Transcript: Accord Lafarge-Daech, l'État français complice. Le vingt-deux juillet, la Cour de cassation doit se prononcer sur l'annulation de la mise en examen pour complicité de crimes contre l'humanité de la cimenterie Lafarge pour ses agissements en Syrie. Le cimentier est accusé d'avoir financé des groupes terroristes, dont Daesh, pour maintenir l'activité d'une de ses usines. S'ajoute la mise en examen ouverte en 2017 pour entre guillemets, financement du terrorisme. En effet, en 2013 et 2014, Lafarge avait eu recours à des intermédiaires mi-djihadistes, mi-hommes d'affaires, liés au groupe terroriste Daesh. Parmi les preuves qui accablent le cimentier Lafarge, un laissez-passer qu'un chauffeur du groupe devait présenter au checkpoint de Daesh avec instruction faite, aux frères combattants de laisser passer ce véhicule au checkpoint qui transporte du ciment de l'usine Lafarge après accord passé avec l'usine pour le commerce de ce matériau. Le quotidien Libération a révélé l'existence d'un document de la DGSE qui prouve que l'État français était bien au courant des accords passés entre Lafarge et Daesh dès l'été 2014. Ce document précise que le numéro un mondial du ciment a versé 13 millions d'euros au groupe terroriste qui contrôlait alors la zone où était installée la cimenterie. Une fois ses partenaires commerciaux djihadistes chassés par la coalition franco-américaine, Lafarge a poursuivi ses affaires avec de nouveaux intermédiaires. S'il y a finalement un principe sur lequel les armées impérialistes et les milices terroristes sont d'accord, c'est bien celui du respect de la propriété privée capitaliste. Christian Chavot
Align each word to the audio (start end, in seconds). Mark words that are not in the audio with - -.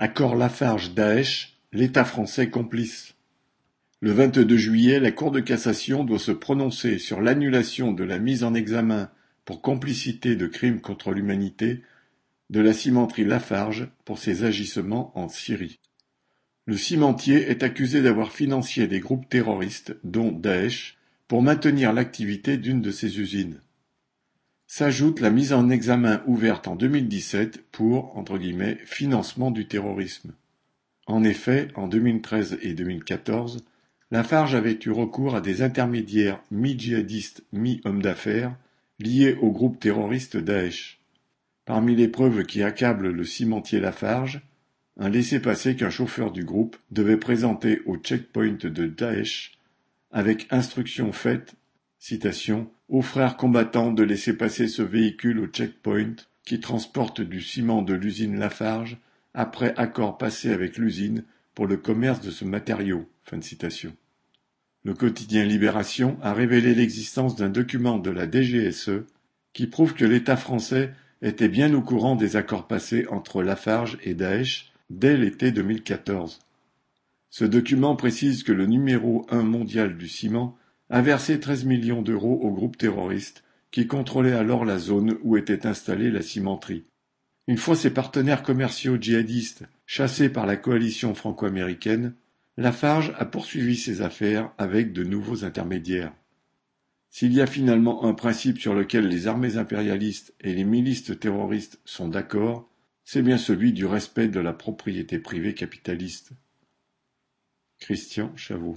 Accord 0.00 0.36
Lafarge-Daech, 0.36 1.58
l'État 1.72 2.04
français 2.04 2.50
complice. 2.50 3.16
Le 3.98 4.12
vingt-deux 4.12 4.56
juillet, 4.56 5.00
la 5.00 5.10
Cour 5.10 5.32
de 5.32 5.40
cassation 5.40 6.04
doit 6.04 6.20
se 6.20 6.30
prononcer 6.30 7.00
sur 7.00 7.20
l'annulation 7.20 7.90
de 7.90 8.04
la 8.04 8.20
mise 8.20 8.44
en 8.44 8.54
examen 8.54 9.10
pour 9.44 9.60
complicité 9.60 10.36
de 10.36 10.46
crimes 10.46 10.80
contre 10.80 11.10
l'humanité 11.10 11.82
de 12.48 12.60
la 12.60 12.74
cimenterie 12.74 13.24
Lafarge 13.24 13.88
pour 14.04 14.20
ses 14.20 14.44
agissements 14.44 15.10
en 15.18 15.28
Syrie. 15.28 15.80
Le 16.66 16.76
cimentier 16.76 17.50
est 17.50 17.64
accusé 17.64 18.00
d'avoir 18.00 18.30
financé 18.30 18.86
des 18.86 19.00
groupes 19.00 19.28
terroristes, 19.28 19.96
dont 20.04 20.30
Daesh, 20.30 20.96
pour 21.26 21.42
maintenir 21.42 21.92
l'activité 21.92 22.56
d'une 22.56 22.82
de 22.82 22.92
ses 22.92 23.18
usines. 23.18 23.60
S'ajoute 24.70 25.20
la 25.20 25.30
mise 25.30 25.54
en 25.54 25.70
examen 25.70 26.22
ouverte 26.26 26.68
en 26.68 26.76
2017 26.76 27.70
pour 27.72 28.14
entre 28.18 28.36
guillemets, 28.36 28.76
financement 28.84 29.50
du 29.50 29.66
terrorisme. 29.66 30.34
En 31.06 31.24
effet, 31.24 31.68
en 31.74 31.88
2013 31.88 32.58
et 32.60 32.74
2014, 32.74 33.64
Lafarge 34.10 34.54
avait 34.54 34.78
eu 34.84 34.90
recours 34.90 35.34
à 35.34 35.40
des 35.40 35.62
intermédiaires 35.62 36.42
mi-djihadistes, 36.50 37.44
mi-hommes 37.50 38.02
d'affaires, 38.02 38.54
liés 38.98 39.38
au 39.40 39.50
groupe 39.52 39.80
terroriste 39.80 40.36
Daesh. 40.36 41.00
Parmi 41.64 41.96
les 41.96 42.08
preuves 42.08 42.44
qui 42.44 42.62
accablent 42.62 43.08
le 43.08 43.24
cimentier 43.24 43.80
Lafarge, 43.80 44.42
un 44.98 45.08
laissez-passer 45.08 45.76
qu'un 45.76 45.88
chauffeur 45.88 46.30
du 46.30 46.44
groupe 46.44 46.76
devait 46.90 47.16
présenter 47.16 47.80
au 47.86 47.96
checkpoint 47.96 48.58
de 48.60 48.86
Daesh 48.86 49.58
avec 50.12 50.46
instruction 50.50 51.10
faite, 51.12 51.54
aux 52.88 53.02
frères 53.02 53.36
combattants 53.36 53.92
de 53.92 54.02
laisser 54.02 54.36
passer 54.36 54.68
ce 54.68 54.82
véhicule 54.82 55.40
au 55.40 55.46
checkpoint 55.46 56.16
qui 56.44 56.60
transporte 56.60 57.20
du 57.20 57.40
ciment 57.42 57.82
de 57.82 57.94
l'usine 57.94 58.38
Lafarge 58.38 58.98
après 59.34 59.74
accord 59.76 60.16
passé 60.16 60.50
avec 60.50 60.78
l'usine 60.78 61.24
pour 61.54 61.66
le 61.66 61.76
commerce 61.76 62.20
de 62.20 62.30
ce 62.30 62.44
matériau. 62.44 63.06
Le 64.84 64.94
quotidien 64.94 65.44
Libération 65.44 66.18
a 66.22 66.32
révélé 66.32 66.74
l'existence 66.74 67.36
d'un 67.36 67.50
document 67.50 67.98
de 67.98 68.10
la 68.10 68.30
DGSE 68.30 69.02
qui 69.52 69.66
prouve 69.66 69.94
que 69.94 70.04
l'État 70.04 70.36
français 70.36 70.92
était 71.20 71.48
bien 71.48 71.74
au 71.74 71.82
courant 71.82 72.16
des 72.16 72.36
accords 72.36 72.68
passés 72.68 73.06
entre 73.08 73.42
Lafarge 73.42 73.98
et 74.02 74.14
Daesh 74.14 74.72
dès 74.88 75.16
l'été 75.16 75.50
2014. 75.50 76.38
Ce 77.28 77.44
document 77.44 77.96
précise 77.96 78.44
que 78.44 78.52
le 78.52 78.66
numéro 78.66 79.26
un 79.28 79.42
mondial 79.42 79.98
du 79.98 80.08
ciment 80.08 80.56
a 80.90 81.02
versé 81.02 81.38
13 81.38 81.64
millions 81.64 82.02
d'euros 82.02 82.40
au 82.42 82.50
groupe 82.50 82.76
terroriste 82.76 83.44
qui 83.70 83.86
contrôlait 83.86 84.32
alors 84.32 84.64
la 84.64 84.78
zone 84.78 85.18
où 85.22 85.36
était 85.36 85.66
installée 85.66 86.10
la 86.10 86.22
cimenterie. 86.22 86.84
Une 87.46 87.58
fois 87.58 87.76
ses 87.76 87.90
partenaires 87.90 88.42
commerciaux 88.42 88.96
djihadistes 89.00 89.64
chassés 89.86 90.28
par 90.28 90.46
la 90.46 90.56
coalition 90.56 91.14
franco-américaine, 91.14 92.14
Lafarge 92.56 93.14
a 93.16 93.24
poursuivi 93.24 93.76
ses 93.76 94.02
affaires 94.02 94.52
avec 94.58 94.92
de 94.92 95.04
nouveaux 95.04 95.44
intermédiaires. 95.44 96.12
S'il 97.10 97.32
y 97.32 97.40
a 97.40 97.46
finalement 97.46 98.04
un 98.04 98.14
principe 98.14 98.58
sur 98.58 98.74
lequel 98.74 99.08
les 99.08 99.26
armées 99.26 99.56
impérialistes 99.56 100.34
et 100.40 100.52
les 100.52 100.64
milices 100.64 101.18
terroristes 101.18 101.80
sont 101.84 102.08
d'accord, 102.08 102.68
c'est 103.04 103.22
bien 103.22 103.38
celui 103.38 103.72
du 103.72 103.86
respect 103.86 104.28
de 104.28 104.40
la 104.40 104.52
propriété 104.52 105.18
privée 105.18 105.54
capitaliste. 105.54 106.32
Christian 107.78 108.36
Chavot 108.36 108.76